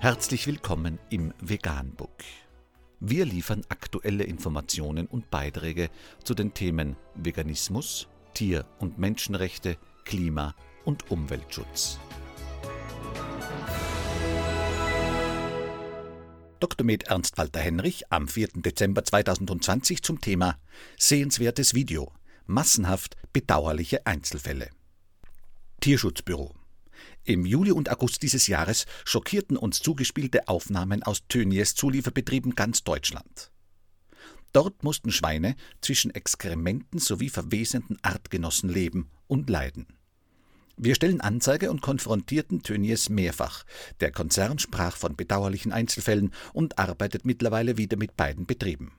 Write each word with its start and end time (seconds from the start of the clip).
Herzlich 0.00 0.46
willkommen 0.46 1.00
im 1.10 1.34
Veganbook. 1.40 2.22
Wir 3.00 3.24
liefern 3.24 3.62
aktuelle 3.68 4.22
Informationen 4.22 5.08
und 5.08 5.28
Beiträge 5.28 5.90
zu 6.22 6.34
den 6.34 6.54
Themen 6.54 6.96
Veganismus, 7.16 8.06
Tier- 8.32 8.64
und 8.78 9.00
Menschenrechte, 9.00 9.76
Klima- 10.04 10.54
und 10.84 11.10
Umweltschutz. 11.10 11.98
Dr. 16.60 16.86
Med 16.86 17.08
Ernst 17.08 17.36
Walter 17.36 17.58
Henrich 17.58 18.04
am 18.12 18.28
4. 18.28 18.50
Dezember 18.54 19.02
2020 19.02 20.04
zum 20.04 20.20
Thema 20.20 20.58
Sehenswertes 20.96 21.74
Video. 21.74 22.12
Massenhaft 22.46 23.16
bedauerliche 23.32 24.06
Einzelfälle. 24.06 24.70
Tierschutzbüro. 25.80 26.54
Im 27.24 27.44
Juli 27.46 27.72
und 27.72 27.90
August 27.90 28.22
dieses 28.22 28.46
Jahres 28.46 28.86
schockierten 29.04 29.56
uns 29.56 29.80
zugespielte 29.80 30.48
Aufnahmen 30.48 31.02
aus 31.02 31.26
Tönnies 31.28 31.74
Zulieferbetrieben 31.74 32.54
ganz 32.54 32.84
Deutschland. 32.84 33.50
Dort 34.52 34.82
mussten 34.82 35.10
Schweine 35.10 35.56
zwischen 35.80 36.14
Exkrementen 36.14 36.98
sowie 36.98 37.28
verwesenden 37.28 37.98
Artgenossen 38.02 38.70
leben 38.70 39.10
und 39.26 39.50
leiden. 39.50 39.86
Wir 40.76 40.94
stellen 40.94 41.20
Anzeige 41.20 41.70
und 41.70 41.82
konfrontierten 41.82 42.62
Tönnies 42.62 43.08
mehrfach. 43.08 43.64
Der 44.00 44.12
Konzern 44.12 44.58
sprach 44.60 44.96
von 44.96 45.16
bedauerlichen 45.16 45.72
Einzelfällen 45.72 46.32
und 46.52 46.78
arbeitet 46.78 47.24
mittlerweile 47.24 47.76
wieder 47.76 47.96
mit 47.96 48.16
beiden 48.16 48.46
Betrieben. 48.46 48.92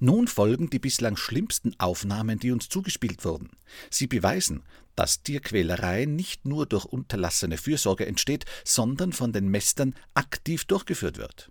Nun 0.00 0.26
folgen 0.26 0.70
die 0.70 0.78
bislang 0.78 1.16
schlimmsten 1.16 1.74
Aufnahmen, 1.78 2.38
die 2.38 2.50
uns 2.50 2.68
zugespielt 2.68 3.24
wurden. 3.24 3.50
Sie 3.90 4.06
beweisen, 4.06 4.62
dass 4.96 5.22
Tierquälerei 5.22 6.04
nicht 6.04 6.46
nur 6.46 6.66
durch 6.66 6.84
unterlassene 6.84 7.56
Fürsorge 7.56 8.06
entsteht, 8.06 8.44
sondern 8.64 9.12
von 9.12 9.32
den 9.32 9.48
Mästern 9.48 9.94
aktiv 10.14 10.64
durchgeführt 10.64 11.18
wird. 11.18 11.50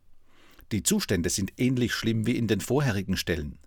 Die 0.71 0.83
Zustände 0.83 1.29
sind 1.29 1.53
ähnlich 1.57 1.93
schlimm 1.93 2.25
wie 2.25 2.37
in 2.37 2.47
den 2.47 2.61
vorherigen 2.61 3.17
Stellen. 3.17 3.59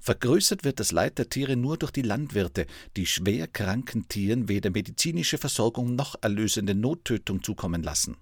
Vergrößert 0.00 0.64
wird 0.64 0.80
das 0.80 0.92
Leid 0.92 1.18
der 1.18 1.28
Tiere 1.28 1.56
nur 1.56 1.78
durch 1.78 1.92
die 1.92 2.02
Landwirte, 2.02 2.66
die 2.96 3.06
schwer 3.06 3.48
kranken 3.48 4.06
Tieren 4.08 4.48
weder 4.48 4.70
medizinische 4.70 5.38
Versorgung 5.38 5.94
noch 5.94 6.14
erlösende 6.20 6.74
Nottötung 6.74 7.42
zukommen 7.42 7.82
lassen. 7.82 8.16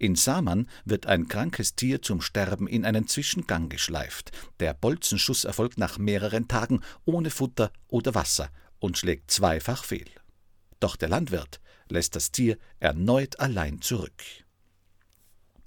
In 0.00 0.16
Samann 0.16 0.66
wird 0.86 1.04
ein 1.04 1.28
krankes 1.28 1.74
Tier 1.74 2.00
zum 2.00 2.22
Sterben 2.22 2.66
in 2.66 2.86
einen 2.86 3.06
Zwischengang 3.06 3.68
geschleift. 3.68 4.32
Der 4.58 4.72
Bolzenschuss 4.72 5.44
erfolgt 5.44 5.76
nach 5.76 5.98
mehreren 5.98 6.48
Tagen 6.48 6.80
ohne 7.04 7.28
Futter 7.28 7.70
oder 7.86 8.14
Wasser 8.14 8.50
und 8.78 8.96
schlägt 8.96 9.30
zweifach 9.30 9.84
fehl. 9.84 10.08
Doch 10.80 10.96
der 10.96 11.10
Landwirt 11.10 11.60
lässt 11.90 12.16
das 12.16 12.32
Tier 12.32 12.56
erneut 12.78 13.40
allein 13.40 13.82
zurück. 13.82 14.24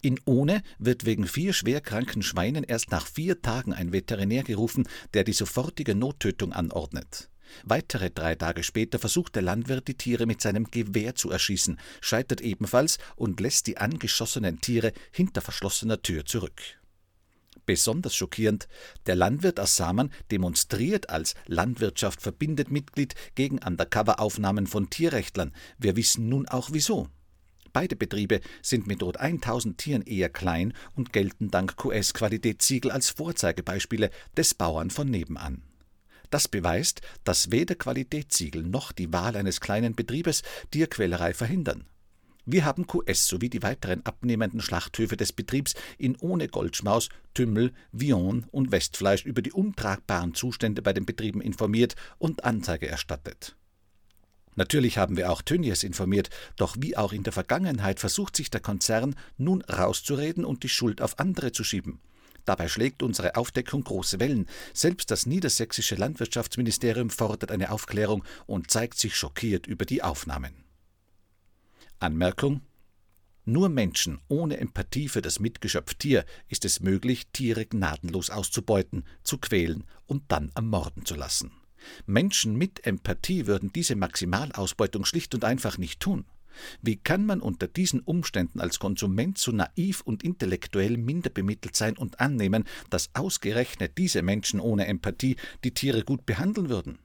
In 0.01 0.19
Ohne 0.25 0.63
wird 0.79 1.05
wegen 1.05 1.27
vier 1.27 1.53
schwerkranken 1.53 2.23
Schweinen 2.23 2.63
erst 2.63 2.89
nach 2.89 3.05
vier 3.05 3.39
Tagen 3.43 3.71
ein 3.71 3.93
Veterinär 3.93 4.41
gerufen, 4.41 4.87
der 5.13 5.23
die 5.23 5.33
sofortige 5.33 5.93
Nottötung 5.93 6.53
anordnet. 6.53 7.29
Weitere 7.63 8.09
drei 8.09 8.35
Tage 8.35 8.63
später 8.63 8.99
versucht 8.99 9.35
der 9.35 9.41
Landwirt, 9.41 9.87
die 9.87 9.95
Tiere 9.95 10.25
mit 10.25 10.41
seinem 10.41 10.69
Gewehr 10.71 11.15
zu 11.15 11.29
erschießen, 11.29 11.79
scheitert 12.01 12.41
ebenfalls 12.41 12.97
und 13.15 13.39
lässt 13.39 13.67
die 13.67 13.77
angeschossenen 13.77 14.61
Tiere 14.61 14.93
hinter 15.11 15.41
verschlossener 15.41 16.01
Tür 16.01 16.25
zurück. 16.25 16.61
Besonders 17.65 18.15
schockierend, 18.15 18.67
der 19.05 19.15
Landwirt 19.15 19.59
aus 19.59 19.77
Samann 19.77 20.11
demonstriert 20.31 21.09
als 21.09 21.33
Landwirtschaft 21.45 22.21
verbindet 22.21 22.71
Mitglied 22.71 23.15
gegen 23.35 23.59
Undercover-Aufnahmen 23.59 24.67
von 24.67 24.89
Tierrechtlern. 24.89 25.53
Wir 25.77 25.95
wissen 25.95 26.27
nun 26.27 26.47
auch 26.47 26.69
wieso. 26.73 27.07
Beide 27.71 27.95
Betriebe 27.95 28.41
sind 28.61 28.85
mit 28.85 29.01
rund 29.01 29.19
1000 29.19 29.77
Tieren 29.77 30.01
eher 30.03 30.29
klein 30.29 30.73
und 30.93 31.13
gelten 31.13 31.49
dank 31.49 31.75
QS-Qualitätssiegel 31.77 32.91
als 32.91 33.09
Vorzeigebeispiele 33.09 34.11
des 34.37 34.53
Bauern 34.53 34.91
von 34.91 35.09
nebenan. 35.09 35.63
Das 36.33 36.47
beweist, 36.47 37.01
dass 37.25 37.51
weder 37.51 37.75
Qualitätssiegel 37.75 38.63
noch 38.63 38.91
die 38.91 39.13
Wahl 39.13 39.35
eines 39.35 39.61
kleinen 39.61 39.93
Betriebes 39.93 40.41
Tierquälerei 40.71 41.31
verhindern. 41.35 41.85
Wir 42.47 42.65
haben 42.65 42.87
QS 42.87 43.27
sowie 43.27 43.51
die 43.51 43.61
weiteren 43.61 44.03
abnehmenden 44.03 44.59
Schlachthöfe 44.59 45.15
des 45.15 45.31
Betriebs 45.31 45.75
in 45.99 46.15
ohne 46.15 46.47
Goldschmaus, 46.47 47.09
Tümmel, 47.35 47.71
Vion 47.91 48.47
und 48.49 48.71
Westfleisch 48.71 49.25
über 49.25 49.43
die 49.43 49.51
untragbaren 49.51 50.33
Zustände 50.33 50.81
bei 50.81 50.91
den 50.91 51.05
Betrieben 51.05 51.39
informiert 51.39 51.95
und 52.17 52.45
Anzeige 52.45 52.87
erstattet. 52.87 53.55
Natürlich 54.55 54.97
haben 54.97 55.17
wir 55.17 55.31
auch 55.31 55.43
Tönnies 55.43 55.83
informiert, 55.83 56.31
doch 56.55 56.77
wie 56.79 56.97
auch 56.97 57.13
in 57.13 57.21
der 57.21 57.33
Vergangenheit 57.33 57.99
versucht 57.99 58.35
sich 58.35 58.49
der 58.49 58.61
Konzern 58.61 59.15
nun 59.37 59.61
rauszureden 59.61 60.45
und 60.45 60.63
die 60.63 60.69
Schuld 60.69 60.99
auf 60.99 61.19
andere 61.19 61.51
zu 61.51 61.63
schieben. 61.63 61.99
Dabei 62.45 62.67
schlägt 62.67 63.03
unsere 63.03 63.35
Aufdeckung 63.35 63.83
große 63.83 64.19
Wellen. 64.19 64.47
Selbst 64.73 65.11
das 65.11 65.25
niedersächsische 65.25 65.95
Landwirtschaftsministerium 65.95 67.09
fordert 67.09 67.51
eine 67.51 67.71
Aufklärung 67.71 68.23
und 68.45 68.69
zeigt 68.69 68.97
sich 68.97 69.15
schockiert 69.15 69.67
über 69.67 69.85
die 69.85 70.03
Aufnahmen. 70.03 70.63
Anmerkung 71.99 72.61
nur 73.45 73.67
Menschen 73.67 74.21
ohne 74.29 74.57
Empathie 74.57 75.09
für 75.09 75.21
das 75.21 75.41
Mitgeschöpf 75.41 75.95
Tier 75.95 76.23
ist 76.47 76.63
es 76.63 76.79
möglich, 76.79 77.27
Tiere 77.33 77.65
gnadenlos 77.65 78.29
auszubeuten, 78.29 79.03
zu 79.23 79.37
quälen 79.37 79.83
und 80.05 80.23
dann 80.29 80.49
ermorden 80.55 81.05
zu 81.05 81.15
lassen. 81.15 81.51
Menschen 82.05 82.55
mit 82.55 82.85
Empathie 82.85 83.45
würden 83.45 83.73
diese 83.73 83.97
Maximalausbeutung 83.97 85.03
schlicht 85.03 85.35
und 85.35 85.43
einfach 85.43 85.77
nicht 85.77 85.99
tun. 85.99 86.25
Wie 86.81 86.97
kann 86.97 87.25
man 87.25 87.41
unter 87.41 87.67
diesen 87.67 87.99
Umständen 88.01 88.59
als 88.59 88.79
Konsument 88.79 89.37
so 89.37 89.51
naiv 89.51 90.01
und 90.01 90.23
intellektuell 90.23 90.97
minder 90.97 91.29
bemittelt 91.29 91.75
sein 91.75 91.97
und 91.97 92.19
annehmen, 92.19 92.65
dass 92.89 93.09
ausgerechnet 93.13 93.97
diese 93.97 94.21
Menschen 94.21 94.59
ohne 94.59 94.87
Empathie 94.87 95.35
die 95.63 95.73
Tiere 95.73 96.03
gut 96.03 96.25
behandeln 96.25 96.69
würden? 96.69 96.99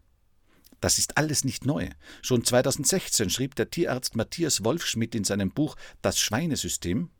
Das 0.80 0.98
ist 0.98 1.16
alles 1.16 1.44
nicht 1.44 1.66
neu. 1.66 1.88
Schon 2.22 2.44
2016 2.44 3.30
schrieb 3.30 3.56
der 3.56 3.70
Tierarzt 3.70 4.14
Matthias 4.14 4.64
Wolfschmidt 4.64 5.14
in 5.14 5.24
seinem 5.24 5.50
Buch 5.50 5.76
Das 6.02 6.20
Schweinesystem 6.20 7.10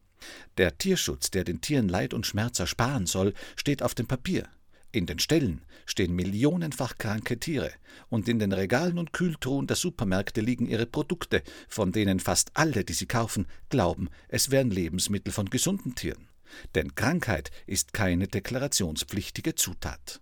Der 0.57 0.79
Tierschutz, 0.79 1.31
der 1.31 1.45
den 1.45 1.61
Tieren 1.61 1.89
Leid 1.89 2.15
und 2.15 2.27
Schmerz 2.27 2.59
ersparen 2.61 3.07
soll, 3.07 3.35
steht 3.57 3.83
auf 3.83 3.95
dem 3.95 4.07
Papier. 4.07 4.49
In 4.91 5.05
den 5.05 5.19
Ställen 5.19 5.61
stehen 5.85 6.15
millionenfach 6.15 6.97
kranke 6.97 7.39
Tiere, 7.39 7.73
und 8.09 8.29
in 8.29 8.39
den 8.39 8.53
Regalen 8.53 8.99
und 8.99 9.13
Kühltruhen 9.13 9.67
der 9.67 9.77
Supermärkte 9.77 10.41
liegen 10.41 10.67
ihre 10.67 10.87
Produkte, 10.87 11.43
von 11.69 11.93
denen 11.93 12.21
fast 12.21 12.51
alle, 12.55 12.85
die 12.85 12.95
sie 12.95 13.07
kaufen, 13.07 13.47
glauben, 13.69 14.09
es 14.29 14.51
wären 14.51 14.71
Lebensmittel 14.71 15.33
von 15.33 15.51
gesunden 15.51 15.95
Tieren. 15.95 16.29
Denn 16.75 16.95
Krankheit 16.95 17.51
ist 17.67 17.93
keine 17.93 18.29
deklarationspflichtige 18.29 19.55
Zutat. 19.55 20.21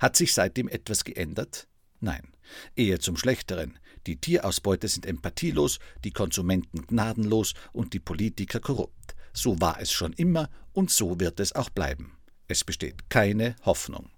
Hat 0.00 0.16
sich 0.16 0.34
seitdem 0.34 0.66
etwas 0.66 1.04
geändert? 1.04 1.68
Nein, 2.00 2.32
eher 2.74 2.98
zum 2.98 3.16
Schlechteren. 3.16 3.78
Die 4.06 4.16
Tierausbeute 4.16 4.88
sind 4.88 5.06
empathielos, 5.06 5.78
die 6.02 6.10
Konsumenten 6.10 6.86
gnadenlos 6.86 7.54
und 7.72 7.92
die 7.92 8.00
Politiker 8.00 8.58
korrupt. 8.58 9.14
So 9.32 9.60
war 9.60 9.80
es 9.80 9.92
schon 9.92 10.12
immer 10.14 10.50
und 10.72 10.90
so 10.90 11.20
wird 11.20 11.38
es 11.38 11.54
auch 11.54 11.70
bleiben. 11.70 12.16
Es 12.50 12.64
besteht 12.64 13.08
keine 13.08 13.54
Hoffnung. 13.64 14.10